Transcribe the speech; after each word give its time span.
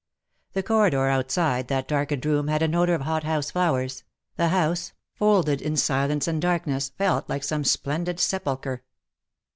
The 0.53 0.63
corridor 0.63 1.09
outside 1.09 1.67
that 1.67 1.87
darkened 1.87 2.25
room 2.25 2.47
had 2.47 2.63
an 2.63 2.73
odour 2.73 2.95
of 2.95 3.01
hot 3.01 3.23
house 3.23 3.51
flowers. 3.51 4.03
The 4.35 4.47
house, 4.47 4.93
folded 5.13 5.61
in 5.61 5.77
silence 5.77 6.27
and 6.27 6.41
darkness, 6.41 6.89
felt 6.89 7.29
like 7.29 7.43
some 7.43 7.63
splendid 7.63 8.19
sepulchre. 8.19 8.81